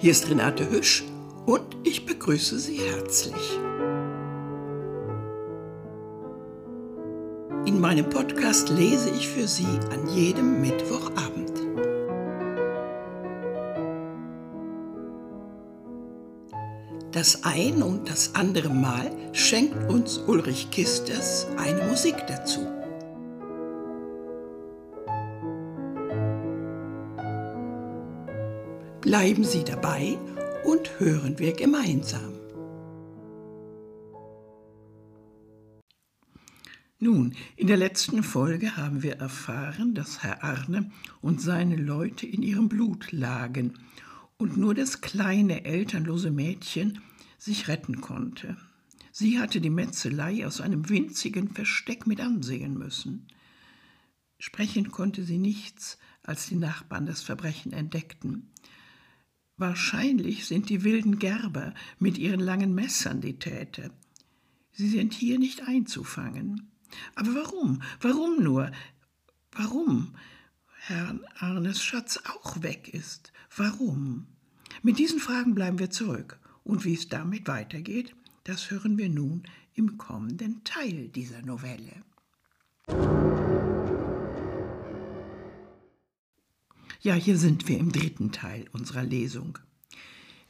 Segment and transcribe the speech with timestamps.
[0.00, 1.04] Hier ist Renate Hüsch
[1.44, 3.58] und ich begrüße Sie herzlich.
[7.66, 11.52] In meinem Podcast lese ich für Sie an jedem Mittwochabend.
[17.12, 22.79] Das ein und das andere Mal schenkt uns Ulrich Kisters eine Musik dazu.
[29.10, 30.16] Bleiben Sie dabei
[30.62, 32.32] und hören wir gemeinsam.
[37.00, 42.44] Nun, in der letzten Folge haben wir erfahren, dass Herr Arne und seine Leute in
[42.44, 43.80] ihrem Blut lagen
[44.36, 47.00] und nur das kleine elternlose Mädchen
[47.36, 48.56] sich retten konnte.
[49.10, 53.26] Sie hatte die Metzelei aus einem winzigen Versteck mit ansehen müssen.
[54.38, 58.52] Sprechen konnte sie nichts, als die Nachbarn das Verbrechen entdeckten.
[59.60, 63.90] Wahrscheinlich sind die wilden Gerber mit ihren langen Messern die Täter.
[64.72, 66.70] Sie sind hier nicht einzufangen.
[67.14, 67.82] Aber warum?
[68.00, 68.72] Warum nur?
[69.52, 70.14] Warum
[70.78, 73.34] Herrn Arnes Schatz auch weg ist?
[73.54, 74.28] Warum?
[74.82, 76.40] Mit diesen Fragen bleiben wir zurück.
[76.64, 79.42] Und wie es damit weitergeht, das hören wir nun
[79.74, 82.02] im kommenden Teil dieser Novelle.
[87.02, 89.58] Ja, hier sind wir im dritten Teil unserer Lesung.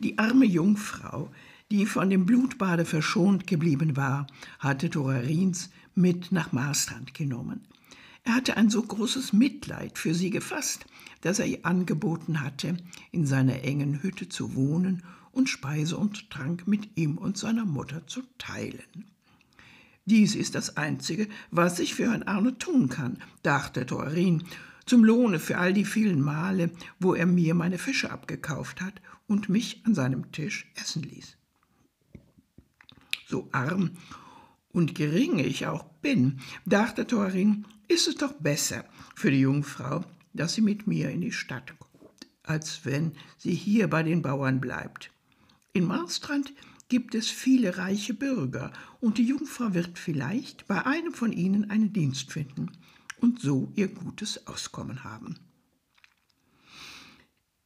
[0.01, 1.31] Die arme Jungfrau,
[1.71, 4.27] die von dem Blutbade verschont geblieben war,
[4.59, 7.69] hatte Thorarins mit nach Marstrand genommen.
[8.25, 10.87] Er hatte ein so großes Mitleid für sie gefasst,
[11.21, 12.77] dass er ihr angeboten hatte,
[13.13, 18.09] in seiner engen Hütte zu wohnen und Speise und Trank mit ihm und seiner Mutter
[18.09, 19.07] zu teilen.
[20.05, 24.43] Dies ist das Einzige, was ich für Herrn Arne tun kann, dachte Thorin
[24.91, 29.49] zum Lohne für all die vielen Male, wo er mir meine Fische abgekauft hat und
[29.49, 31.37] mich an seinem Tisch essen ließ.
[33.29, 33.93] So arm
[34.73, 38.85] und gering ich auch bin, dachte Thorin, ist es doch besser
[39.15, 43.87] für die Jungfrau, dass sie mit mir in die Stadt kommt, als wenn sie hier
[43.87, 45.13] bei den Bauern bleibt.
[45.73, 46.53] In Marstrand
[46.89, 51.93] gibt es viele reiche Bürger, und die Jungfrau wird vielleicht bei einem von ihnen einen
[51.93, 52.73] Dienst finden
[53.21, 55.37] und so ihr gutes Auskommen haben.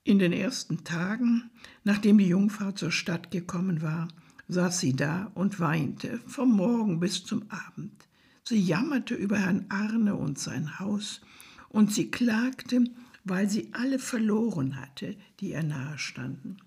[0.02, 1.50] In den ersten Tagen,
[1.82, 4.08] nachdem die Jungfrau zur Stadt gekommen war,
[4.48, 8.06] saß sie da und weinte vom Morgen bis zum Abend.
[8.42, 11.22] Sie jammerte über Herrn Arne und sein Haus,
[11.70, 12.84] und sie klagte,
[13.24, 16.58] weil sie alle verloren hatte, die ihr nahestanden.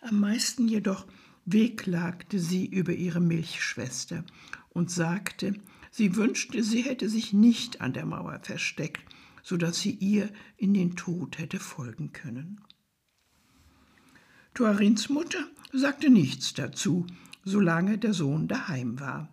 [0.00, 1.06] Am meisten jedoch
[1.46, 4.24] wehklagte sie über ihre Milchschwester
[4.70, 5.54] und sagte,
[5.90, 9.04] Sie wünschte, sie hätte sich nicht an der Mauer versteckt,
[9.42, 12.60] so dass sie ihr in den Tod hätte folgen können.
[14.54, 17.06] Tuarins Mutter sagte nichts dazu,
[17.44, 19.28] solange der Sohn daheim war.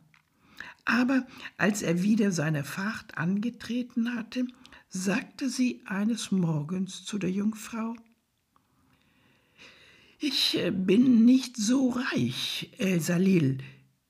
[0.86, 4.48] Aber als er wieder seine Fahrt angetreten hatte,
[4.90, 7.96] sagte sie eines Morgens zu der Jungfrau
[10.20, 13.58] Ich äh, bin nicht so reich, Elsalil,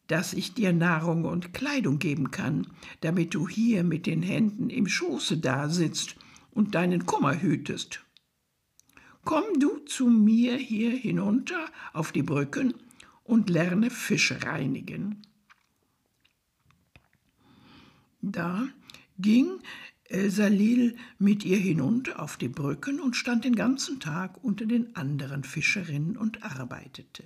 [0.07, 2.67] dass ich dir Nahrung und Kleidung geben kann,
[3.01, 6.15] damit du hier mit den Händen im Schoße dasitzt
[6.51, 8.03] und deinen Kummer hütest.
[9.23, 12.73] Komm du zu mir hier hinunter auf die Brücken
[13.23, 15.21] und lerne Fische reinigen.
[18.21, 18.67] Da
[19.19, 19.59] ging
[20.05, 25.43] Elsalil mit ihr hinunter auf die Brücken und stand den ganzen Tag unter den anderen
[25.43, 27.23] Fischerinnen und arbeitete.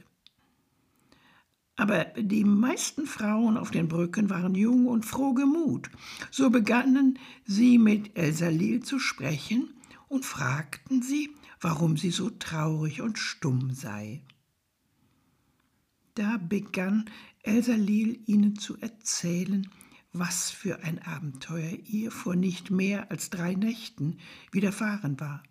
[1.82, 5.90] Aber die meisten Frauen auf den Brücken waren jung und frohgemut.
[6.30, 9.74] So begannen sie mit Elsalil zu sprechen
[10.08, 14.22] und fragten sie, warum sie so traurig und stumm sei.
[16.14, 17.10] Da begann
[17.42, 19.68] Elsalil ihnen zu erzählen,
[20.14, 24.20] was für ein Abenteuer ihr vor nicht mehr als drei Nächten
[24.52, 25.42] widerfahren war.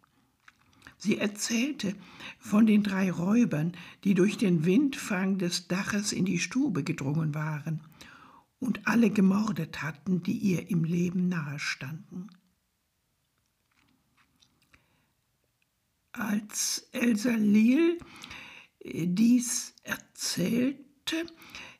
[1.00, 1.94] Sie erzählte
[2.38, 3.73] von den drei Räubern,
[4.05, 7.81] die durch den Windfang des Daches in die Stube gedrungen waren
[8.58, 12.31] und alle gemordet hatten, die ihr im Leben nahestanden.
[16.12, 17.96] Als Elsa Liel
[18.81, 21.25] äh, dies erzählte,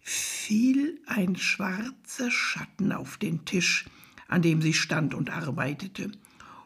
[0.01, 3.85] fiel ein schwarzer Schatten auf den Tisch,
[4.29, 6.11] an dem sie stand und arbeitete,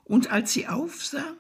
[0.05, 1.35] und als sie aufsah,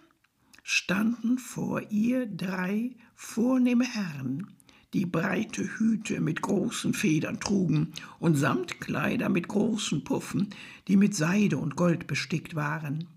[0.66, 4.54] standen vor ihr drei vornehme Herren,
[4.94, 10.48] die breite Hüte mit großen Federn trugen und Samtkleider mit großen Puffen,
[10.88, 13.08] die mit Seide und Gold bestickt waren.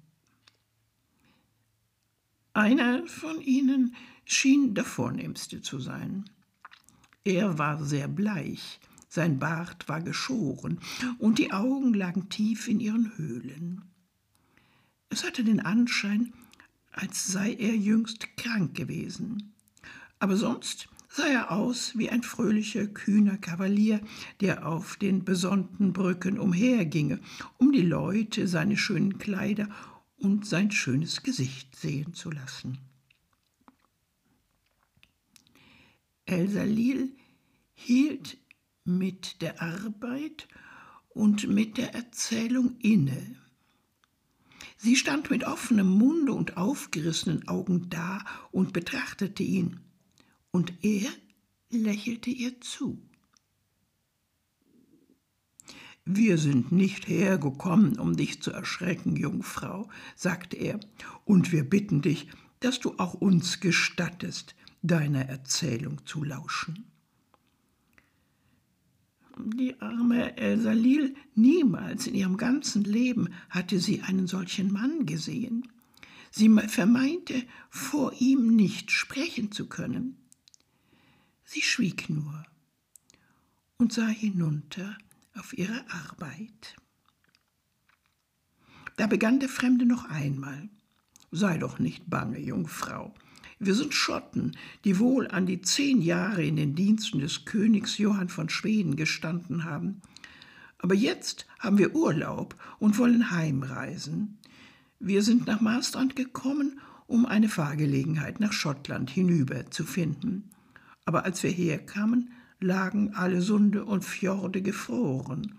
[2.54, 3.96] Einer von ihnen
[4.26, 6.26] schien der vornehmste zu sein.
[7.24, 10.82] Er war sehr bleich, sein Bart war geschoren
[11.18, 13.84] und die Augen lagen tief in ihren Höhlen.
[15.10, 16.34] Es hatte den Anschein,
[16.98, 19.54] als sei er jüngst krank gewesen.
[20.20, 24.02] Aber sonst sah er aus wie ein fröhlicher, kühner Kavalier,
[24.42, 27.20] der auf den besonnten Brücken umherginge,
[27.58, 29.70] um die Leute seine schönen Kleider
[30.18, 32.80] und sein schönes Gesicht sehen zu lassen.
[36.26, 37.16] Elsa Lil
[37.74, 38.38] hielt
[38.84, 40.48] mit der Arbeit
[41.10, 43.36] und mit der Erzählung inne.
[44.78, 49.80] Sie stand mit offenem Munde und aufgerissenen Augen da und betrachtete ihn,
[50.52, 51.10] und er
[51.70, 53.02] lächelte ihr zu.
[56.06, 60.80] Wir sind nicht hergekommen, um dich zu erschrecken, Jungfrau, sagte er,
[61.26, 62.30] und wir bitten dich,
[62.62, 66.86] dass du auch uns gestattest, deiner Erzählung zu lauschen.
[69.40, 75.68] Die arme Elsa Lil, niemals in ihrem ganzen Leben hatte sie einen solchen Mann gesehen.
[76.32, 80.18] Sie vermeinte, vor ihm nicht sprechen zu können.
[81.44, 82.46] Sie schwieg nur
[83.78, 84.98] und sah hinunter
[85.36, 86.76] auf ihre Arbeit.
[88.98, 90.70] Da begann der Fremde noch einmal.
[91.32, 93.14] Sei doch nicht bange, Jungfrau.
[93.60, 98.30] Wir sind Schotten, die wohl an die zehn Jahre in den Diensten des Königs Johann
[98.30, 100.02] von Schweden gestanden haben.
[100.78, 104.38] Aber jetzt haben wir Urlaub und wollen heimreisen.
[105.00, 110.52] Wir sind nach Maastrand gekommen, um eine Fahrgelegenheit nach Schottland hinüber zu finden.
[111.06, 115.58] Aber als wir herkamen, lagen alle Sunde und Fjorde gefroren.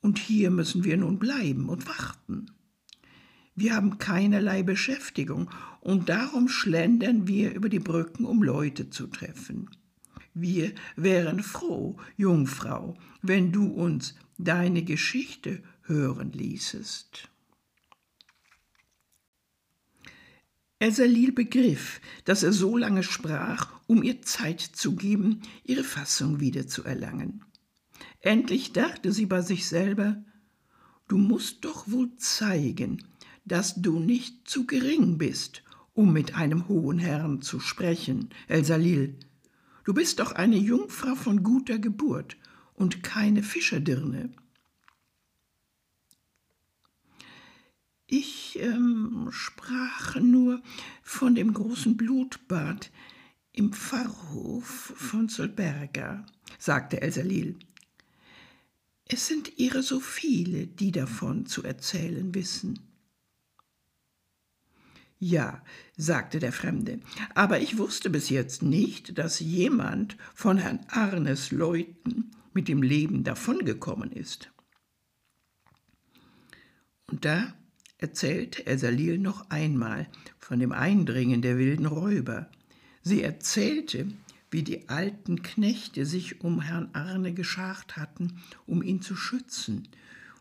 [0.00, 2.50] Und hier müssen wir nun bleiben und warten.
[3.56, 5.50] Wir haben keinerlei Beschäftigung
[5.80, 9.70] und darum schlendern wir über die Brücken, um Leute zu treffen.
[10.34, 17.30] Wir wären froh, Jungfrau, wenn du uns deine Geschichte hören ließest.
[20.78, 27.42] Elsalil begriff, dass er so lange sprach, um ihr Zeit zu geben, ihre Fassung wiederzuerlangen.
[28.20, 30.22] Endlich dachte sie bei sich selber,
[31.08, 33.02] du musst doch wohl zeigen,
[33.46, 35.62] dass du nicht zu gering bist,
[35.94, 39.16] um mit einem hohen Herrn zu sprechen, Elsalil.
[39.84, 42.36] Du bist doch eine Jungfrau von guter Geburt
[42.74, 44.30] und keine Fischerdirne.
[48.08, 50.62] Ich ähm, sprach nur
[51.02, 52.90] von dem großen Blutbad
[53.52, 56.26] im Pfarrhof von Solberga,
[56.58, 57.56] sagte Elsalil.
[59.08, 62.80] Es sind ihre so viele, die davon zu erzählen wissen.
[65.18, 65.62] Ja,
[65.96, 67.00] sagte der Fremde,
[67.34, 73.24] aber ich wusste bis jetzt nicht, dass jemand von Herrn Arnes Leuten mit dem Leben
[73.24, 74.50] davongekommen ist.
[77.06, 77.54] Und da
[77.96, 80.06] erzählte Ersalil noch einmal
[80.38, 82.50] von dem Eindringen der wilden Räuber.
[83.02, 84.08] Sie erzählte,
[84.50, 89.88] wie die alten Knechte sich um Herrn Arne geschart hatten, um ihn zu schützen,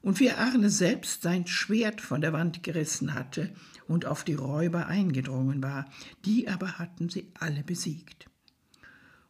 [0.01, 3.55] und wie Arne selbst sein Schwert von der Wand gerissen hatte
[3.88, 5.86] und auf die Räuber eingedrungen war,
[6.25, 8.27] die aber hatten sie alle besiegt.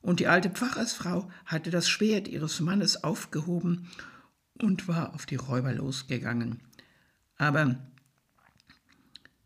[0.02, 3.88] Und die alte Pfarrersfrau hatte das Schwert ihres Mannes aufgehoben
[4.62, 6.60] und war auf die Räuber losgegangen.
[7.38, 7.76] Aber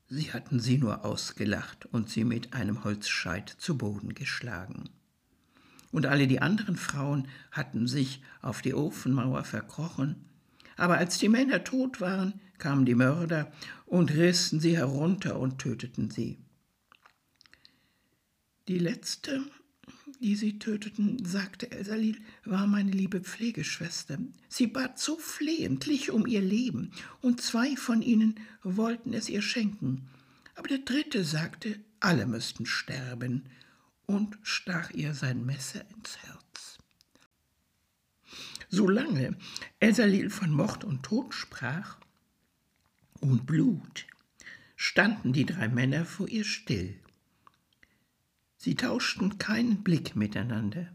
[0.08, 4.90] sie hatten sie nur ausgelacht und sie mit einem Holzscheit zu Boden geschlagen.
[5.92, 10.29] Und alle die anderen Frauen hatten sich auf die Ofenmauer verkrochen
[10.80, 13.52] aber als die Männer tot waren, kamen die Mörder
[13.86, 16.38] und rissen sie herunter und töteten sie.
[18.68, 19.44] Die letzte,
[20.22, 24.20] die sie töteten, sagte Elsalil, war meine liebe Pflegeschwester.
[24.48, 30.08] Sie bat so flehentlich um ihr Leben, und zwei von ihnen wollten es ihr schenken.
[30.56, 33.46] Aber der dritte sagte, alle müssten sterben,
[34.06, 36.69] und stach ihr sein Messer ins Herz.
[38.70, 39.36] Solange
[39.80, 41.98] Elsalil von Mord und Tod sprach
[43.20, 44.06] und Blut,
[44.76, 47.00] standen die drei Männer vor ihr still.
[48.58, 50.88] Sie tauschten keinen Blick miteinander.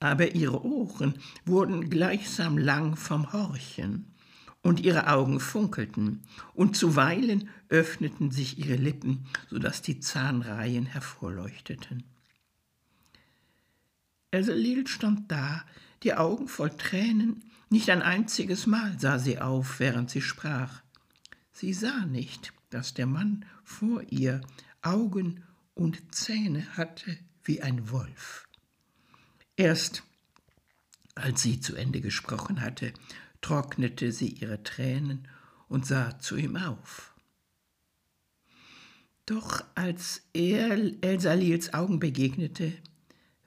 [0.00, 4.14] Aber ihre Ohren wurden gleichsam lang vom Horchen,
[4.62, 6.22] und ihre Augen funkelten,
[6.54, 12.04] und zuweilen öffneten sich ihre Lippen, so dass die Zahnreihen hervorleuchteten.
[14.30, 15.64] Elsalil stand da,
[16.02, 20.82] die Augen voll Tränen, nicht ein einziges Mal sah sie auf, während sie sprach.
[21.52, 24.40] Sie sah nicht, dass der Mann vor ihr
[24.82, 28.48] Augen und Zähne hatte wie ein Wolf.
[29.56, 30.02] Erst
[31.18, 32.92] als sie zu Ende gesprochen hatte,
[33.40, 35.26] trocknete sie ihre Tränen
[35.68, 37.14] und sah zu ihm auf.
[39.26, 42.72] Doch als er Elsalils Augen begegnete,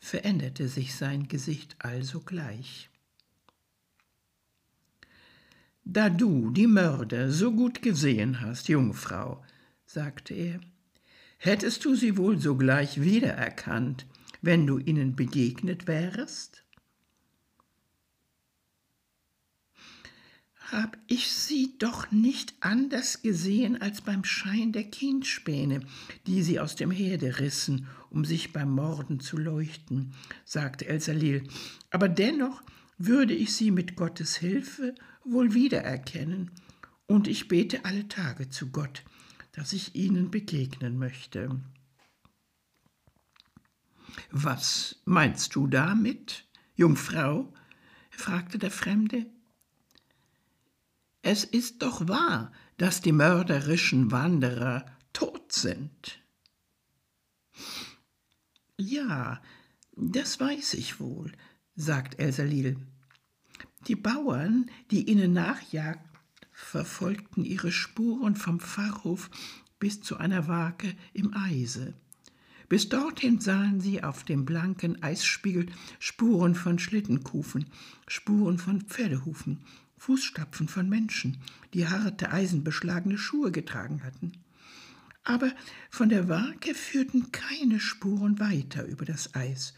[0.01, 2.89] veränderte sich sein Gesicht alsogleich.
[5.85, 9.43] Da du die Mörder so gut gesehen hast, Jungfrau,
[9.85, 10.59] sagte er,
[11.37, 14.05] hättest du sie wohl sogleich wiedererkannt,
[14.41, 16.63] wenn du ihnen begegnet wärest?
[20.71, 25.81] Hab ich sie doch nicht anders gesehen als beim Schein der Kindspäne,
[26.27, 30.13] die sie aus dem Herde rissen, um sich beim Morden zu leuchten,
[30.45, 31.47] sagte Elsalil.
[31.89, 32.61] Aber dennoch
[32.97, 36.51] würde ich sie mit Gottes Hilfe wohl wiedererkennen,
[37.07, 39.03] und ich bete alle Tage zu Gott,
[39.51, 41.59] dass ich ihnen begegnen möchte.
[44.29, 47.53] Was meinst du damit, Jungfrau?
[48.09, 49.25] fragte der Fremde.
[51.21, 56.21] Es ist doch wahr, dass die mörderischen Wanderer tot sind.
[58.83, 59.39] Ja,
[59.95, 61.31] das weiß ich wohl,
[61.75, 62.77] sagt Elsalil.
[63.85, 66.09] Die Bauern, die ihnen nachjagten,
[66.51, 69.29] verfolgten ihre Spuren vom Pfarrhof
[69.77, 71.93] bis zu einer Waage im Eise.
[72.69, 75.67] Bis dorthin sahen sie auf dem blanken Eisspiegel
[75.99, 77.67] Spuren von Schlittenkufen,
[78.07, 79.59] Spuren von Pferdehufen,
[79.97, 81.37] Fußstapfen von Menschen,
[81.75, 84.40] die harte, eisenbeschlagene Schuhe getragen hatten.
[85.23, 85.51] Aber
[85.89, 89.73] von der Waage führten keine Spuren weiter über das Eis,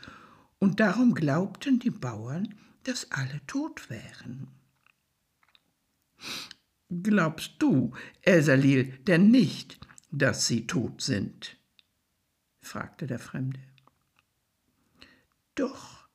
[0.60, 4.48] und darum glaubten die Bauern, dass alle tot wären.
[6.90, 9.80] Glaubst du, Elsalil, denn nicht,
[10.12, 11.58] dass sie tot sind?
[12.62, 13.60] fragte der Fremde.
[15.56, 16.08] Doch,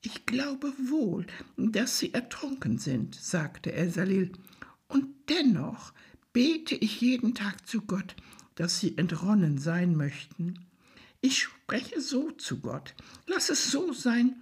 [0.00, 4.32] ich glaube wohl, dass sie ertrunken sind, sagte Elsalil,
[4.86, 5.92] und dennoch
[6.32, 8.14] bete ich jeden Tag zu Gott,
[8.54, 10.66] dass sie entronnen sein möchten.
[11.20, 12.94] Ich spreche so zu Gott,
[13.26, 14.36] lass es so sein,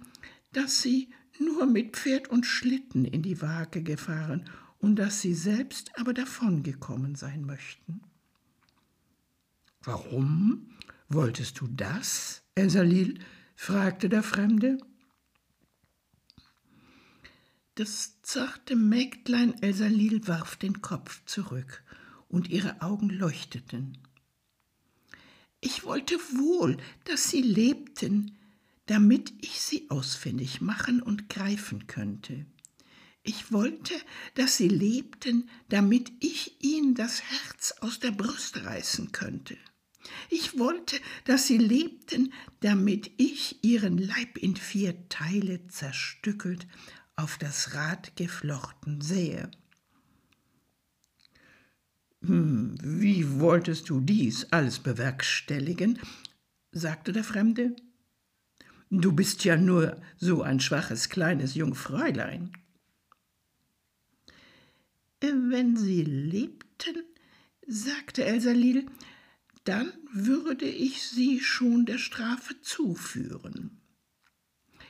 [0.51, 5.91] dass sie nur mit Pferd und Schlitten in die Waage gefahren und dass sie selbst
[5.97, 8.01] aber davongekommen sein möchten.
[9.81, 10.69] Warum
[11.09, 13.19] wolltest du das, Elsalil?
[13.55, 14.77] fragte der Fremde.
[17.75, 21.82] Das zarte Mägdlein Elsalil warf den Kopf zurück,
[22.33, 23.99] und ihre Augen leuchteten.
[25.61, 28.37] Ich wollte wohl, dass sie lebten,
[28.87, 32.45] damit ich sie ausfindig machen und greifen könnte.
[33.21, 33.93] Ich wollte,
[34.33, 39.55] dass sie lebten, damit ich ihnen das Herz aus der Brust reißen könnte.
[40.29, 46.67] Ich wollte, dass sie lebten, damit ich ihren Leib in vier Teile zerstückelt
[47.15, 49.51] auf das Rad geflochten sähe.
[52.25, 55.99] Hm, wie wolltest du dies alles bewerkstelligen?
[56.71, 57.75] sagte der Fremde.
[58.89, 62.53] Du bist ja nur so ein schwaches kleines Jungfräulein.
[65.19, 67.03] Wenn sie lebten,
[67.65, 68.85] sagte Elsalil,
[69.63, 73.81] dann würde ich sie schon der Strafe zuführen.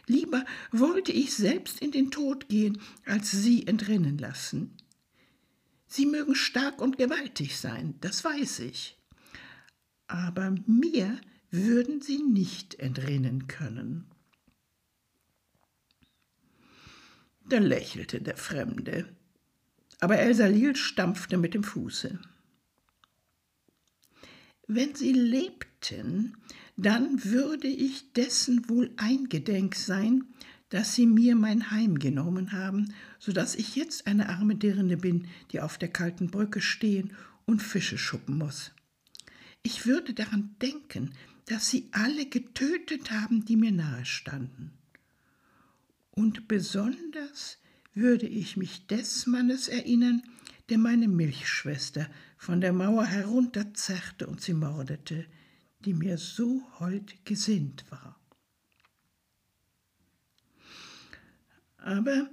[0.08, 4.76] Lieber wollte ich selbst in den Tod gehen, als sie entrinnen lassen.
[5.96, 8.98] Sie mögen stark und gewaltig sein, das weiß ich.
[10.08, 11.22] Aber mir
[11.52, 14.08] würden sie nicht entrinnen können.
[17.48, 19.16] Da lächelte der Fremde,
[20.00, 22.20] aber Elsalil stampfte mit dem Fuße.
[24.66, 26.38] Wenn sie lebten,
[26.76, 30.34] dann würde ich dessen wohl eingedenk sein,
[30.74, 35.28] dass sie mir mein Heim genommen haben, so dass ich jetzt eine arme Dirne bin,
[35.52, 37.14] die auf der kalten Brücke stehen
[37.46, 38.72] und Fische schuppen muss.
[39.62, 41.12] Ich würde daran denken,
[41.46, 44.72] dass sie alle getötet haben, die mir nahe standen.
[46.10, 47.60] Und besonders
[47.94, 50.24] würde ich mich des Mannes erinnern,
[50.70, 55.28] der meine Milchschwester von der Mauer herunterzerrte und sie mordete,
[55.86, 58.20] die mir so hold gesinnt war.
[61.84, 62.30] Aber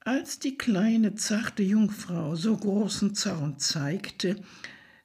[0.00, 4.36] als die kleine, zarte Jungfrau so großen Zorn zeigte,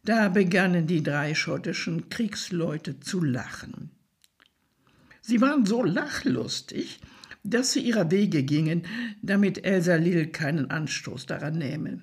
[0.03, 3.91] da begannen die drei schottischen Kriegsleute zu lachen.
[5.21, 6.99] Sie waren so lachlustig,
[7.43, 8.83] dass sie ihrer Wege gingen,
[9.21, 12.01] damit Elsa Lil keinen Anstoß daran nähme.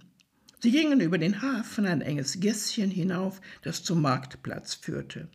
[0.60, 5.28] Sie gingen über den Hafen ein enges Gässchen hinauf, das zum Marktplatz führte.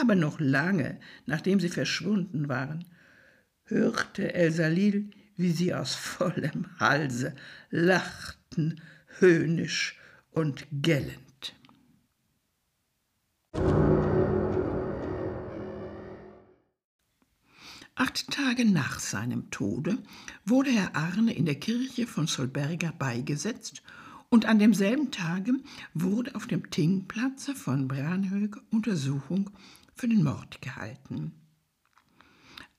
[0.00, 2.86] Aber noch lange, nachdem sie verschwunden waren,
[3.66, 7.34] hörte Elsalil, wie sie aus vollem Halse
[7.70, 8.80] lachten,
[9.18, 9.98] höhnisch
[10.30, 11.54] und gellend.
[17.96, 19.98] Acht Tage nach seinem Tode
[20.44, 23.82] wurde Herr Arne in der Kirche von Solberga beigesetzt
[24.30, 25.52] und an demselben Tage
[25.94, 29.50] wurde auf dem Tingplatze von Branhög Untersuchung
[29.94, 31.43] für den Mord gehalten.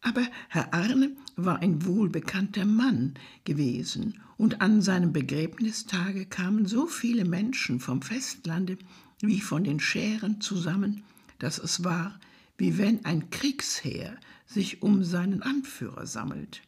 [0.06, 7.26] Aber Herr Arne war ein wohlbekannter Mann gewesen, und an seinem Begräbnistage kamen so viele
[7.26, 8.78] Menschen vom Festlande
[9.22, 11.04] wie von den Schären zusammen,
[11.40, 12.20] dass es war,
[12.60, 16.62] wie wenn ein Kriegsheer sich um seinen Anführer sammelt.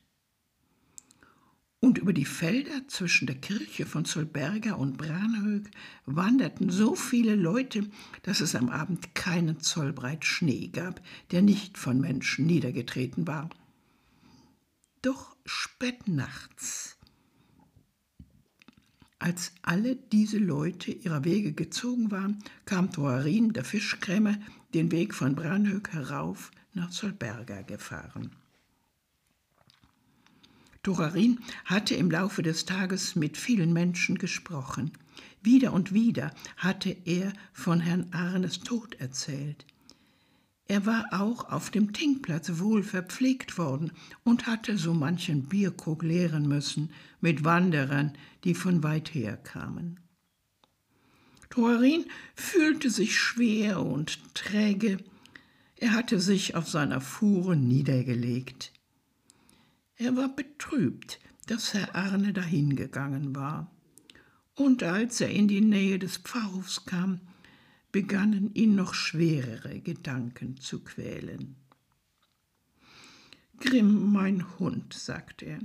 [1.80, 5.70] Und über die Felder zwischen der Kirche von Solberga und Branhög
[6.06, 7.88] wanderten so viele Leute,
[8.24, 13.50] dass es am Abend keinen Zollbreit Schnee gab, der nicht von Menschen niedergetreten war.
[15.04, 16.98] Doch spät nachts,
[19.20, 24.38] als alle diese Leute ihrer Wege gezogen waren, kam Thorin, der Fischkrämer,
[24.74, 28.36] den Weg von Branhög herauf nach Solberga gefahren.
[30.88, 34.94] Thorarin hatte im Laufe des Tages mit vielen Menschen gesprochen.
[35.44, 39.66] Wieder und wieder hatte er von Herrn Arnes Tod erzählt.
[40.66, 43.92] Er war auch auf dem Tingplatz wohl verpflegt worden
[44.24, 48.14] und hatte so manchen Bierkrug leeren müssen mit Wanderern,
[48.46, 50.00] die von weit her kamen.
[51.50, 55.00] Thorin fühlte sich schwer und träge,
[55.76, 58.72] er hatte sich auf seiner Fuhre niedergelegt.
[59.98, 63.72] Er war betrübt, dass Herr Arne dahingegangen war.
[64.54, 67.20] Und als er in die Nähe des Pfarrhofs kam,
[67.92, 71.56] begannen ihn noch schwerere Gedanken zu quälen.
[73.60, 75.60] Grimm, mein Hund, sagte er,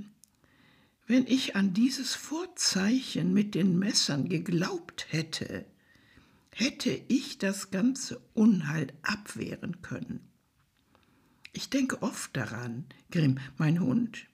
[1.05, 5.65] wenn ich an dieses Vorzeichen mit den Messern geglaubt hätte,
[6.49, 10.32] hätte ich das ganze Unheil abwehren können.
[11.53, 14.25] Ich denke oft daran, Grimm, mein Hund.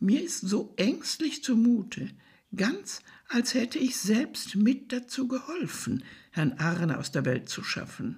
[0.00, 2.10] Mir ist so ängstlich zumute,
[2.54, 8.16] ganz als hätte ich selbst mit dazu geholfen, Herrn Arne aus der Welt zu schaffen.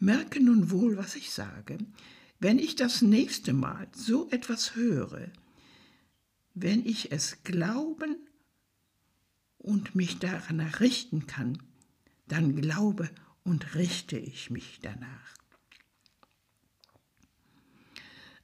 [0.00, 1.78] Merke nun wohl, was ich sage.
[2.40, 5.30] Wenn ich das nächste Mal so etwas höre,
[6.54, 8.16] wenn ich es glauben
[9.58, 11.62] und mich danach richten kann,
[12.26, 13.10] dann glaube
[13.44, 15.41] und richte ich mich danach.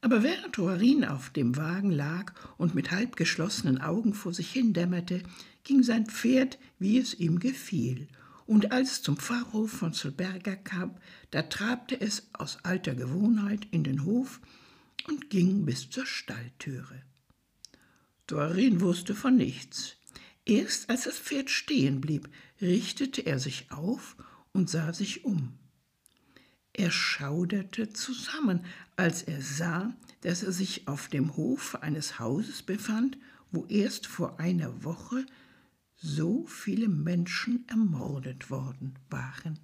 [0.01, 4.73] Aber während Thorin auf dem Wagen lag und mit halb geschlossenen Augen vor sich hin
[4.73, 5.23] dämmerte,
[5.65, 8.09] ging sein Pferd, wie es ihm gefiel,
[8.47, 10.95] und als es zum Pfarrhof von Solberga kam,
[11.31, 14.41] da trabte es aus alter Gewohnheit in den Hof
[15.07, 17.03] und ging bis zur Stalltüre.
[18.27, 19.99] Thorin wusste von nichts,
[20.49, 22.31] Erst als das Pferd stehen blieb,
[22.63, 24.17] richtete er sich auf
[24.53, 25.58] und sah sich um.
[26.79, 28.65] Er schauderte zusammen,
[28.95, 33.19] als er sah, dass er sich auf dem Hof eines Hauses befand,
[33.51, 35.27] wo erst vor einer Woche
[35.97, 39.59] so viele Menschen ermordet worden waren.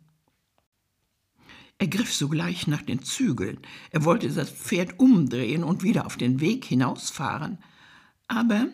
[1.79, 3.59] Er griff sogleich nach den Zügeln.
[3.93, 7.59] Er wollte das Pferd umdrehen und wieder auf den Weg hinausfahren.
[8.27, 8.67] Aber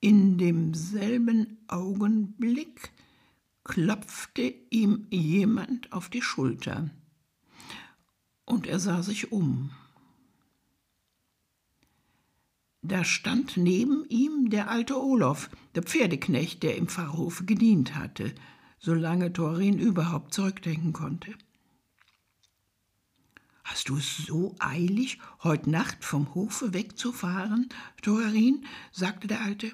[0.00, 2.90] in demselben Augenblick
[3.64, 6.90] klopfte ihm jemand auf die Schulter
[8.46, 9.70] und er sah sich um.
[12.80, 18.32] Da stand neben ihm der alte Olof, der Pferdeknecht, der im Pfarrhof gedient hatte,
[18.78, 21.34] solange Thorin überhaupt zurückdenken konnte.
[23.64, 27.68] Hast du es so eilig, heut Nacht vom Hofe wegzufahren,
[28.00, 28.64] Thorin?
[28.92, 29.72] sagte der Alte.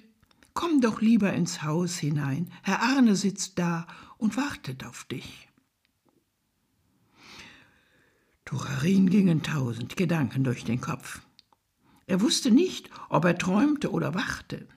[0.54, 2.50] Komm doch lieber ins Haus hinein.
[2.62, 5.48] Herr Arne sitzt da und wartet auf dich.
[8.52, 11.22] Tucharin gingen tausend Gedanken durch den Kopf.
[12.06, 14.68] Er wusste nicht, ob er träumte oder wachte.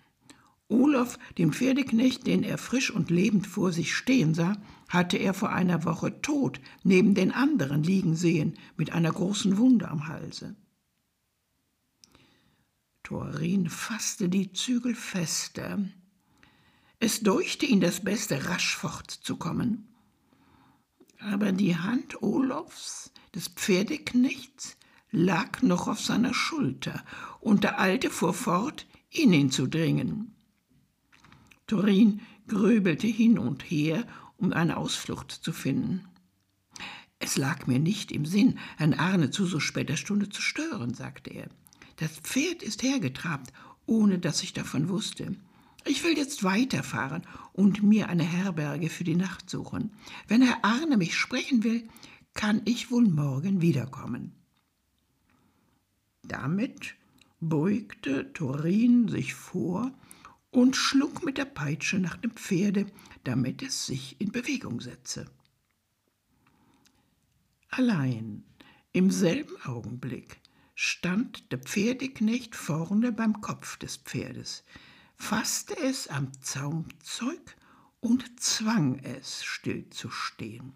[0.69, 4.55] Olaf, den Pferdeknecht, den er frisch und lebend vor sich stehen sah,
[4.87, 9.89] hatte er vor einer Woche tot neben den anderen liegen sehen, mit einer großen Wunde
[9.89, 10.55] am Halse.
[13.03, 15.83] Thorin fasste die Zügel fester.
[16.99, 19.89] Es deuchte ihn das Beste, rasch fortzukommen.
[21.19, 24.77] Aber die Hand Olofs, des Pferdeknechts,
[25.11, 27.03] lag noch auf seiner Schulter,
[27.39, 30.35] und der Alte fuhr fort, in ihn zu dringen.
[31.67, 34.05] Torin grübelte hin und her,
[34.37, 36.05] um eine Ausflucht zu finden.
[37.19, 41.31] Es lag mir nicht im Sinn, Herrn Arne zu so später Stunde zu stören, sagte
[41.31, 41.47] er.
[41.97, 43.53] Das Pferd ist hergetrabt,
[43.85, 45.35] ohne dass ich davon wusste.
[45.85, 49.91] Ich will jetzt weiterfahren und mir eine Herberge für die Nacht suchen.
[50.27, 51.87] Wenn Herr Arne mich sprechen will,
[52.35, 54.35] kann ich wohl morgen wiederkommen.
[56.21, 56.95] Damit
[57.39, 59.91] beugte Torin sich vor
[60.51, 62.85] und schlug mit der Peitsche nach dem Pferde,
[63.23, 65.25] damit es sich in Bewegung setze.
[67.69, 68.43] Allein
[68.93, 70.39] im selben Augenblick
[70.75, 74.63] stand der Pferdeknecht vorne beim Kopf des Pferdes,
[75.15, 77.55] fasste es am Zaumzeug
[77.99, 80.73] und zwang es, stillzustehen.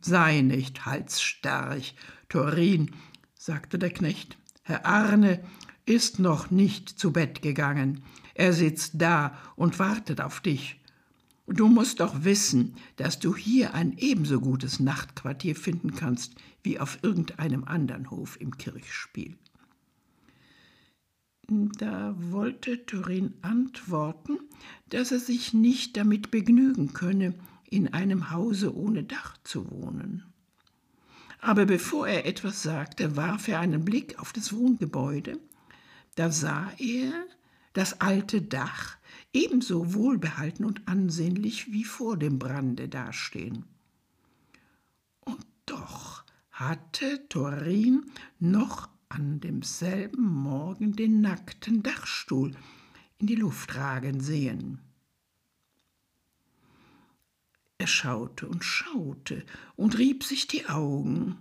[0.00, 1.94] Sei nicht halsstarrig,
[2.28, 2.92] Torin,
[3.34, 4.38] sagte der Knecht.
[4.62, 5.42] Herr Arne
[5.84, 8.02] ist noch nicht zu Bett gegangen.
[8.34, 10.80] Er sitzt da und wartet auf dich.
[11.46, 16.98] Du musst doch wissen, dass du hier ein ebenso gutes Nachtquartier finden kannst wie auf
[17.02, 19.36] irgendeinem anderen Hof im Kirchspiel.
[21.48, 24.38] Da wollte Turin antworten,
[24.90, 27.34] dass er sich nicht damit begnügen könne,
[27.70, 30.24] in einem Hause ohne Dach zu wohnen.
[31.40, 35.38] Aber bevor er etwas sagte, warf er einen Blick auf das Wohngebäude.
[36.14, 37.12] Da sah er
[37.72, 38.96] das alte Dach
[39.32, 43.64] ebenso wohlbehalten und ansehnlich wie vor dem Brande dastehen.
[45.20, 52.52] Und doch hatte Thorin noch an demselben Morgen den nackten Dachstuhl
[53.18, 54.80] in die Luft ragen sehen.
[57.80, 59.42] Er schaute und schaute
[59.74, 61.38] und rieb sich die Augen.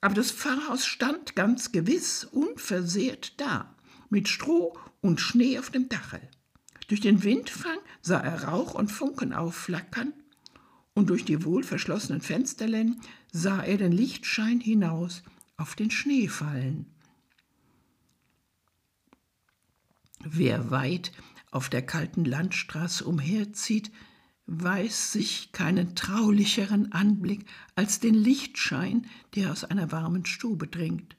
[0.00, 3.74] Aber das Pfarrhaus stand ganz gewiss unversehrt da,
[4.08, 6.22] mit Stroh und Schnee auf dem Dache.
[6.88, 10.14] Durch den Windfang sah er Rauch und Funken aufflackern,
[10.94, 15.22] und durch die wohlverschlossenen Fensterläden sah er den Lichtschein hinaus
[15.58, 16.86] auf den Schnee fallen.
[20.20, 21.12] Wer weit
[21.50, 23.92] auf der kalten Landstraße umherzieht,
[24.46, 31.16] weiß sich keinen traulicheren Anblick als den Lichtschein, der aus einer warmen Stube dringt.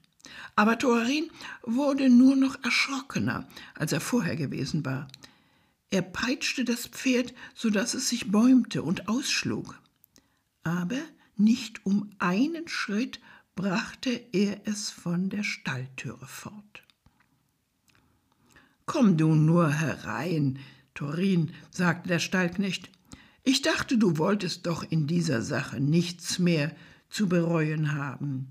[0.55, 1.29] Aber Thorin
[1.63, 5.07] wurde nur noch erschrockener, als er vorher gewesen war.
[5.89, 9.79] Er peitschte das Pferd, so dass es sich bäumte und ausschlug.
[10.63, 10.99] Aber
[11.35, 13.19] nicht um einen Schritt
[13.55, 16.83] brachte er es von der Stalltüre fort.
[18.85, 20.59] Komm du nur herein,
[20.93, 22.89] Thorin, sagte der Stallknecht,
[23.43, 26.75] ich dachte, du wolltest doch in dieser Sache nichts mehr
[27.09, 28.47] zu bereuen haben.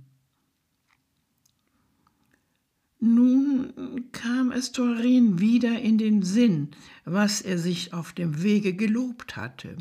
[3.01, 6.69] Nun kam es Thorin wieder in den Sinn,
[7.05, 9.77] was er sich auf dem Wege gelobt hatte,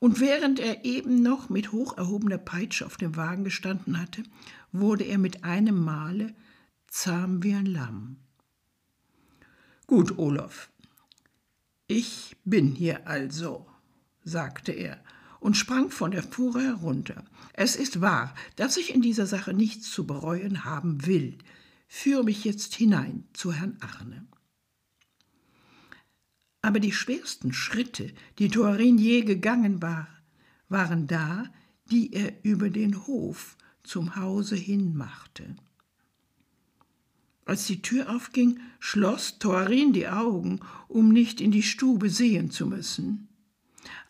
[0.00, 4.24] und während er eben noch mit hoch erhobener Peitsche auf dem Wagen gestanden hatte,
[4.72, 6.34] wurde er mit einem Male
[6.88, 8.16] zahm wie ein Lamm.
[9.86, 10.68] Gut, Olaf,
[11.86, 13.66] ich bin hier also,
[14.24, 15.02] sagte er
[15.44, 17.22] und sprang von der Fuhre herunter.
[17.52, 21.36] Es ist wahr, dass ich in dieser Sache nichts zu bereuen haben will.
[21.86, 24.26] Führe mich jetzt hinein zu Herrn Arne.
[26.62, 30.08] Aber die schwersten Schritte, die Thorin je gegangen war,
[30.70, 31.44] waren da,
[31.90, 35.56] die er über den Hof zum Hause hin machte.
[37.44, 42.66] Als die Tür aufging, schloss Thorin die Augen, um nicht in die Stube sehen zu
[42.66, 43.28] müssen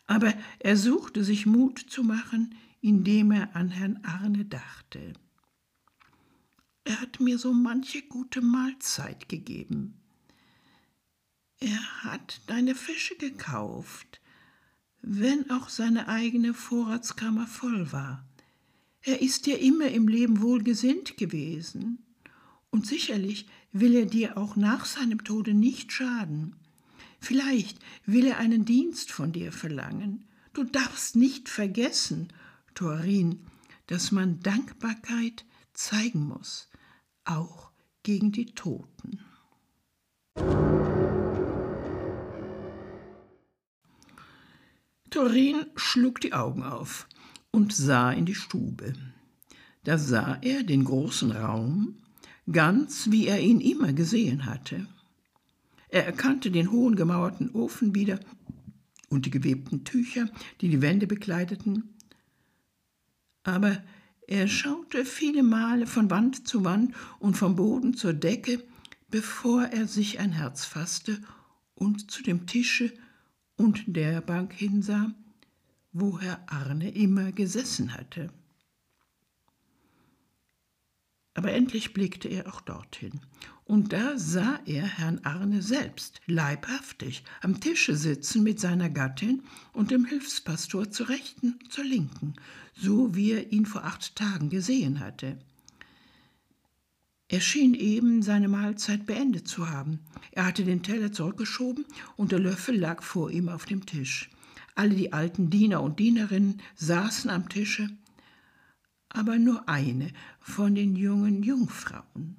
[0.07, 5.13] aber er suchte sich Mut zu machen, indem er an Herrn Arne dachte.
[6.83, 9.95] Er hat mir so manche gute Mahlzeit gegeben.
[11.59, 14.21] Er hat deine Fische gekauft,
[15.01, 18.27] wenn auch seine eigene Vorratskammer voll war.
[19.01, 22.03] Er ist dir immer im Leben wohlgesinnt gewesen,
[22.69, 26.55] und sicherlich will er dir auch nach seinem Tode nicht schaden.
[27.19, 30.25] Vielleicht will er einen Dienst von dir verlangen.
[30.53, 32.29] Du darfst nicht vergessen,
[32.73, 33.47] Thorin,
[33.87, 36.69] dass man Dankbarkeit zeigen muss,
[37.23, 37.71] auch
[38.03, 39.19] gegen die Toten.
[45.09, 47.07] Thorin schlug die Augen auf
[47.51, 48.93] und sah in die Stube.
[49.85, 52.01] Da sah er den großen Raum,
[52.51, 54.87] ganz wie er ihn immer gesehen hatte.
[55.95, 58.19] Er erkannte den hohen gemauerten Ofen wieder
[59.07, 60.29] und die gewebten Tücher,
[60.59, 61.95] die die Wände bekleideten.
[63.43, 63.81] Aber
[64.27, 68.61] er schaute viele Male von Wand zu Wand und vom Boden zur Decke,
[69.09, 71.21] bevor er sich ein Herz fasste
[71.75, 72.91] und zu dem Tische
[73.55, 75.15] und der Bank hinsah,
[75.93, 78.33] wo Herr Arne immer gesessen hatte.
[81.35, 83.21] Aber endlich blickte er auch dorthin,
[83.65, 89.89] und da sah er Herrn Arne selbst leibhaftig am Tische sitzen mit seiner Gattin und
[89.89, 92.35] dem Hilfspastor zur Rechten zur Linken,
[92.75, 95.39] so wie er ihn vor acht Tagen gesehen hatte.
[97.27, 99.99] Er schien eben seine Mahlzeit beendet zu haben.
[100.31, 101.85] Er hatte den Teller zurückgeschoben
[102.17, 104.29] und der Löffel lag vor ihm auf dem Tisch.
[104.75, 107.89] Alle die alten Diener und Dienerinnen saßen am Tische,
[109.09, 112.37] aber nur eine von den jungen Jungfrauen.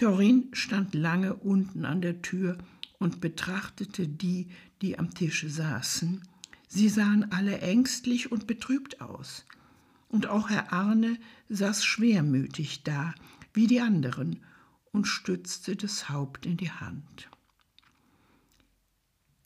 [0.00, 2.56] Torin stand lange unten an der Tür
[2.98, 4.48] und betrachtete die,
[4.80, 6.22] die am Tische saßen.
[6.68, 9.44] Sie sahen alle ängstlich und betrübt aus.
[10.08, 11.18] Und auch Herr Arne
[11.50, 13.14] saß schwermütig da,
[13.52, 14.40] wie die anderen,
[14.90, 17.28] und stützte das Haupt in die Hand.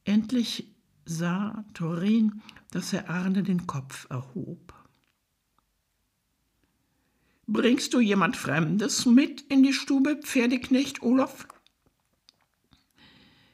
[0.04, 0.72] Endlich
[1.04, 4.83] sah Torin, dass Herr Arne den Kopf erhob.
[7.46, 11.46] Bringst du jemand Fremdes mit in die Stube, Pferdeknecht Olof?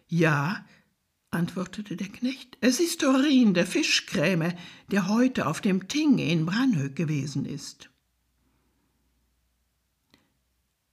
[0.07, 0.65] Ja,
[1.31, 4.53] antwortete der Knecht, es ist Torin, der Fischkrämer,
[4.91, 7.91] der heute auf dem Ting in Branhög gewesen ist.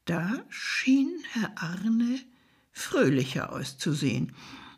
[0.06, 2.20] Da schien Herr Arne
[2.72, 4.34] fröhlicher auszusehen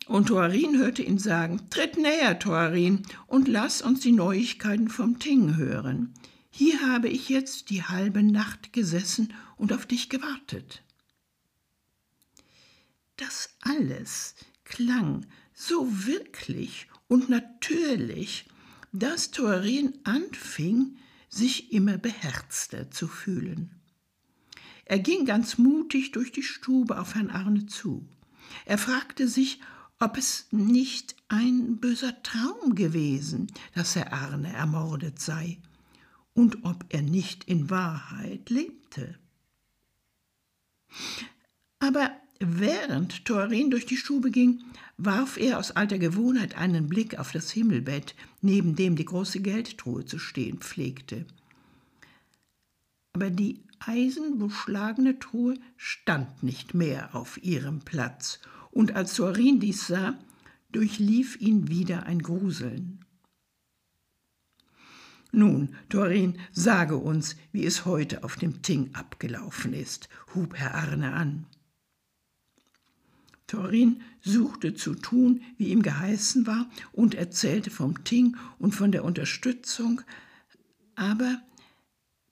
[0.06, 5.56] und Thorin hörte ihn sagen, Tritt näher, Thorin, und lass uns die Neuigkeiten vom Ting
[5.56, 6.14] hören.
[6.60, 10.82] Hier habe ich jetzt die halbe Nacht gesessen und auf dich gewartet.
[13.16, 18.44] Das alles klang so wirklich und natürlich,
[18.92, 20.98] dass Thorin anfing,
[21.30, 23.70] sich immer beherzter zu fühlen.
[24.84, 28.06] Er ging ganz mutig durch die Stube auf Herrn Arne zu.
[28.66, 29.60] Er fragte sich,
[29.98, 35.58] ob es nicht ein böser Traum gewesen, dass Herr Arne ermordet sei
[36.34, 39.18] und ob er nicht in Wahrheit lebte.
[41.78, 44.62] Aber während Thorin durch die Stube ging,
[44.96, 50.04] warf er aus alter Gewohnheit einen Blick auf das Himmelbett, neben dem die große Geldtruhe
[50.04, 51.26] zu stehen pflegte.
[53.12, 58.40] Aber die eisenbeschlagene Truhe stand nicht mehr auf ihrem Platz,
[58.70, 60.16] und als Sorin dies sah,
[60.70, 63.04] durchlief ihn wieder ein Gruseln.
[65.32, 71.12] Nun, Torin, sage uns, wie es heute auf dem Ting abgelaufen ist, hub Herr Arne
[71.12, 71.46] an.
[73.46, 79.04] Torin suchte zu tun, wie ihm geheißen war, und erzählte vom Ting und von der
[79.04, 80.00] Unterstützung,
[80.94, 81.40] aber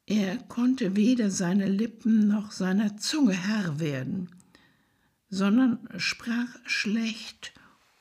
[0.06, 4.30] er konnte weder seiner Lippen noch seiner Zunge Herr werden
[5.30, 7.52] sondern sprach schlecht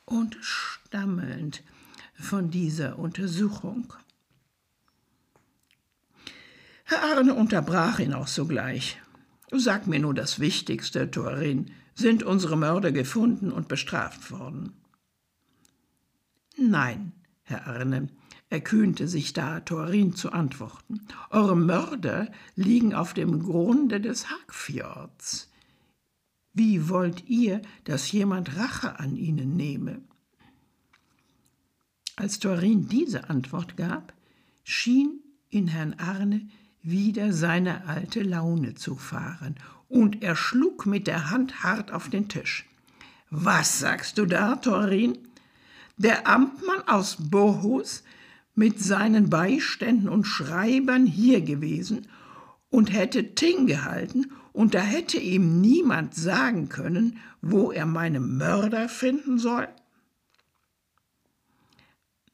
[0.04, 1.62] und stammelnd
[2.14, 3.92] von dieser Untersuchung.
[6.90, 8.98] Herr Arne unterbrach ihn auch sogleich.
[9.52, 11.70] Sag mir nur das Wichtigste, Thorin.
[11.94, 14.72] Sind unsere Mörder gefunden und bestraft worden?
[16.56, 18.08] Nein, Herr Arne,
[18.48, 21.06] erkühnte sich da Thorin zu antworten.
[21.28, 25.50] Eure Mörder liegen auf dem Grunde des Hagfjords.
[26.54, 30.00] Wie wollt ihr, dass jemand Rache an ihnen nehme?
[32.16, 34.14] Als Thorin diese Antwort gab,
[34.64, 35.20] schien
[35.50, 36.48] in Herrn Arne
[36.90, 39.56] wieder seine alte Laune zu fahren,
[39.88, 42.66] und er schlug mit der Hand hart auf den Tisch.
[43.30, 45.18] Was sagst du da, Thorin?
[45.96, 48.04] Der Amtmann aus Bohus
[48.54, 52.06] mit seinen Beiständen und Schreibern hier gewesen
[52.70, 58.88] und hätte Ting gehalten und da hätte ihm niemand sagen können, wo er meine Mörder
[58.88, 59.68] finden soll?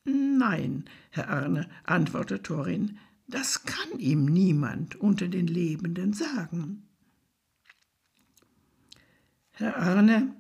[0.05, 6.89] Nein, Herr Arne, antwortete Thorin, das kann ihm niemand unter den Lebenden sagen.
[9.53, 10.35] Herr Arne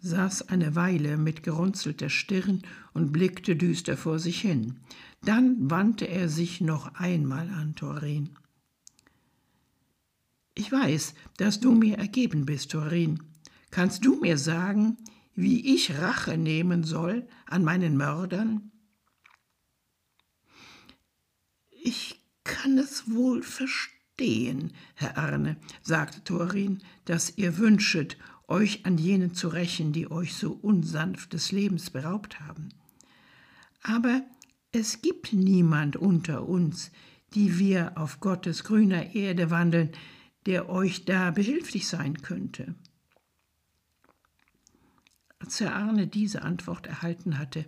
[0.00, 4.80] saß eine Weile mit gerunzelter Stirn und blickte düster vor sich hin.
[5.22, 8.30] Dann wandte er sich noch einmal an Thorin.
[10.54, 13.22] Ich weiß, dass du mir ergeben bist, Torin.
[13.70, 14.96] Kannst du mir sagen,
[15.34, 18.72] wie ich Rache nehmen soll an meinen Mördern?
[21.90, 29.32] Ich kann es wohl verstehen, Herr Arne, sagte Thorin, dass ihr wünschet, euch an jenen
[29.32, 32.68] zu rächen, die euch so unsanft des Lebens beraubt haben.
[33.80, 34.20] Aber
[34.70, 36.90] es gibt niemand unter uns,
[37.32, 39.92] die wir auf Gottes grüner Erde wandeln,
[40.44, 42.74] der euch da behilflich sein könnte.
[45.38, 47.64] Als Herr Arne diese Antwort erhalten hatte,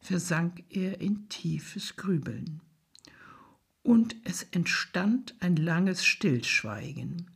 [0.00, 2.62] versank er in tiefes Grübeln.
[3.82, 7.30] Und es entstand ein langes Stillschweigen.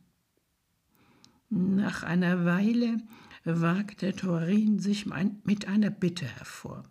[1.49, 3.01] Nach einer Weile
[3.43, 5.05] wagte Thorin sich
[5.43, 6.83] mit einer Bitte hervor.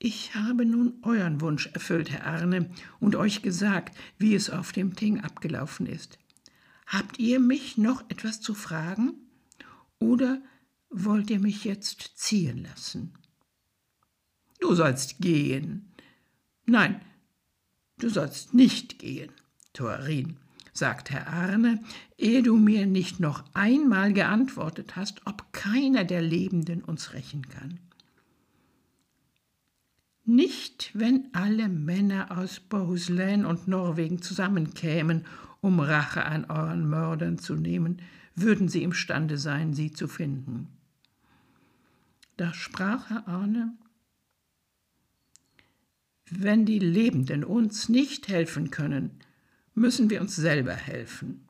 [0.00, 4.94] Ich habe nun euren Wunsch erfüllt, Herr Arne, und euch gesagt, wie es auf dem
[4.94, 6.18] Ting abgelaufen ist.
[6.86, 9.14] Habt ihr mich noch etwas zu fragen?
[9.98, 10.40] Oder
[10.88, 13.12] wollt ihr mich jetzt ziehen lassen?
[14.60, 15.92] Du sollst gehen.
[16.68, 17.00] Nein,
[17.98, 19.32] du sollst nicht gehen,
[19.72, 20.36] Thorin,
[20.74, 21.82] sagt Herr Arne,
[22.18, 27.80] ehe du mir nicht noch einmal geantwortet hast, ob keiner der Lebenden uns rächen kann.
[30.26, 35.24] Nicht, wenn alle Männer aus Bohuslän und Norwegen zusammenkämen,
[35.62, 38.02] um Rache an euren Mördern zu nehmen,
[38.34, 40.68] würden sie imstande sein, sie zu finden.
[42.36, 43.72] Da sprach Herr Arne,
[46.30, 49.10] wenn die Lebenden uns nicht helfen können,
[49.74, 51.46] müssen wir uns selber helfen.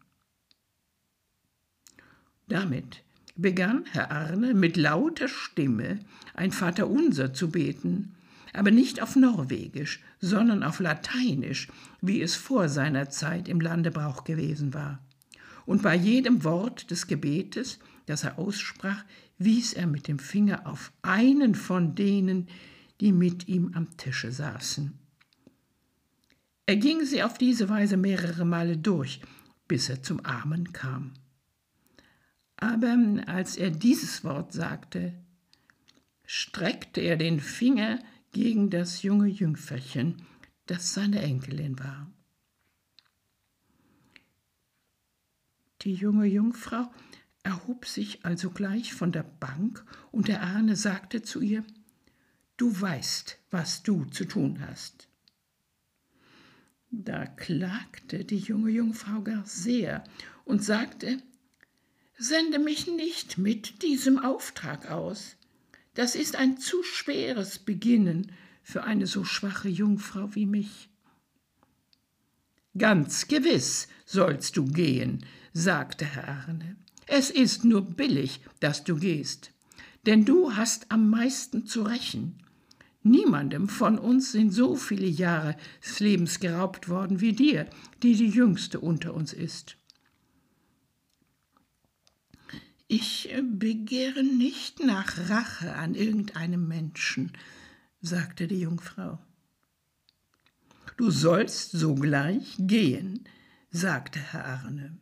[2.48, 3.02] Damit
[3.36, 6.00] begann Herr Arne mit lauter Stimme
[6.34, 8.14] ein Vaterunser zu beten,
[8.52, 11.68] aber nicht auf Norwegisch, sondern auf Lateinisch,
[12.00, 14.98] wie es vor seiner Zeit im Landebrauch gewesen war.
[15.66, 19.04] Und bei jedem Wort des Gebetes, das er aussprach,
[19.36, 22.48] wies er mit dem Finger auf einen von denen,
[23.00, 24.98] die mit ihm am Tische saßen.
[26.66, 29.20] Er ging sie auf diese Weise mehrere Male durch,
[29.68, 31.14] bis er zum Armen kam.
[32.56, 35.14] Aber als er dieses Wort sagte,
[36.26, 38.00] streckte er den Finger
[38.32, 40.22] gegen das junge Jüngferchen,
[40.66, 42.10] das seine Enkelin war.
[45.82, 46.92] Die junge Jungfrau
[47.44, 51.64] erhob sich also gleich von der Bank, und der Ahne sagte zu ihr,
[52.58, 55.08] Du weißt, was du zu tun hast.
[56.90, 60.02] Da klagte die junge Jungfrau gar sehr
[60.44, 61.22] und sagte,
[62.20, 65.36] Sende mich nicht mit diesem Auftrag aus.
[65.94, 68.32] Das ist ein zu schweres Beginnen
[68.64, 70.88] für eine so schwache Jungfrau wie mich.
[72.76, 76.76] Ganz gewiss sollst du gehen, sagte Herr Arne.
[77.06, 79.52] Es ist nur billig, dass du gehst,
[80.06, 82.42] denn du hast am meisten zu rächen.
[83.02, 87.68] Niemandem von uns sind so viele Jahre des Lebens geraubt worden wie dir,
[88.02, 89.76] die die jüngste unter uns ist.
[92.88, 97.32] Ich begehre nicht nach Rache an irgendeinem Menschen,
[98.00, 99.18] sagte die Jungfrau.
[100.96, 103.28] Du sollst sogleich gehen,
[103.70, 104.98] sagte Herr Arne.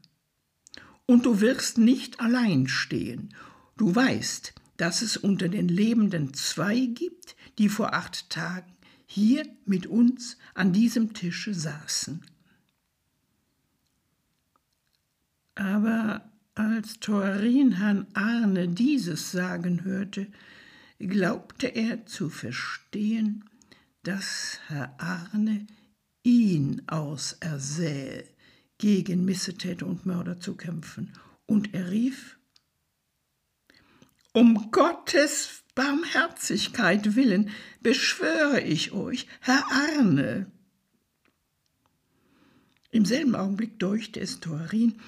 [1.06, 3.34] Und du wirst nicht allein stehen.
[3.76, 8.72] Du weißt, dass es unter den Lebenden zwei gibt, die vor acht Tagen
[9.06, 12.24] hier mit uns an diesem Tische saßen.
[15.54, 20.26] Aber als Thorin Herrn Arne dieses sagen hörte,
[20.98, 23.44] glaubte er zu verstehen,
[24.02, 25.66] dass Herr Arne
[26.22, 28.24] ihn ausersähe,
[28.78, 31.12] gegen Missetäter und Mörder zu kämpfen,
[31.46, 32.38] und er rief
[34.32, 37.50] Um Gottes Barmherzigkeit willen
[37.82, 40.50] beschwöre ich euch, Herr Arne.
[42.90, 44.98] Im selben Augenblick deuchte es Thorin,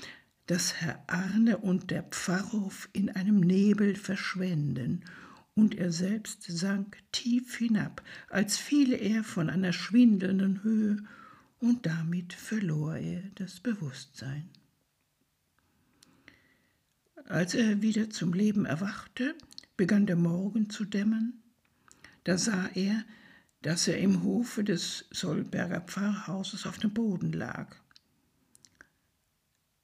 [0.46, 5.04] dass Herr Arne und der Pfarrhof in einem Nebel verschwenden,
[5.54, 10.98] und er selbst sank tief hinab, als fiele er von einer schwindelnden Höhe,
[11.61, 14.50] und damit verlor er das Bewusstsein.
[17.24, 19.35] Als er wieder zum Leben erwachte,
[19.78, 21.32] begann der Morgen zu dämmern.
[22.24, 23.04] Da sah er,
[23.62, 27.74] dass er im Hofe des Solberger Pfarrhauses auf dem Boden lag.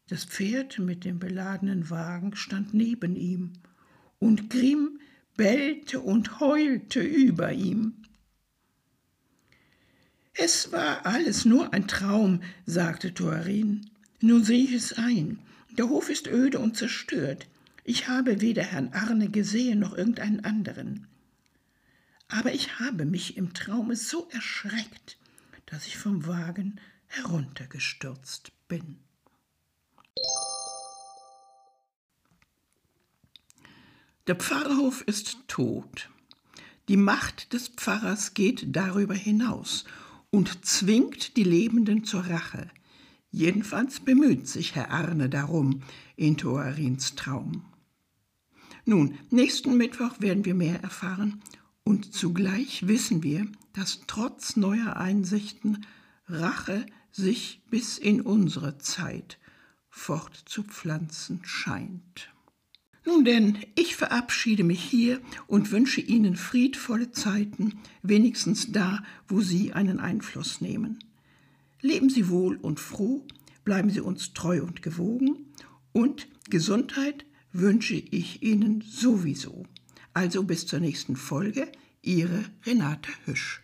[0.09, 3.55] Das Pferd mit dem beladenen Wagen stand neben ihm,
[4.18, 5.01] und Grimm
[5.36, 8.03] bellte und heulte über ihm.
[10.34, 13.90] Es war alles nur ein Traum, sagte Thorin.
[14.20, 15.38] Nun sehe ich es ein.
[15.70, 17.47] Der Hof ist öde und zerstört.
[17.85, 21.07] Ich habe weder Herrn Arne gesehen noch irgendeinen anderen.
[22.28, 25.18] Aber ich habe mich im Traume so erschreckt,
[25.66, 28.99] dass ich vom Wagen heruntergestürzt bin.
[34.26, 36.09] Der Pfarrhof ist tot.
[36.89, 39.85] Die Macht des Pfarrers geht darüber hinaus
[40.30, 42.70] und zwingt die Lebenden zur Rache.
[43.30, 45.82] Jedenfalls bemüht sich Herr Arne darum
[46.16, 47.66] in Thoarins Traum.
[48.87, 51.41] Nun, nächsten Mittwoch werden wir mehr erfahren
[51.85, 55.87] und zugleich wissen wir, dass trotz neuer Einsichten
[56.28, 59.39] Rache sich bis in unsere Zeit
[59.89, 62.30] fortzupflanzen scheint.
[63.07, 69.72] Nun denn, ich verabschiede mich hier und wünsche Ihnen friedvolle Zeiten, wenigstens da, wo Sie
[69.72, 70.99] einen Einfluss nehmen.
[71.80, 73.26] Leben Sie wohl und froh,
[73.64, 75.37] bleiben Sie uns treu und gewogen
[75.93, 79.64] und Gesundheit wünsche ich Ihnen sowieso.
[80.12, 81.70] Also bis zur nächsten Folge,
[82.02, 83.64] Ihre Renate Hüsch.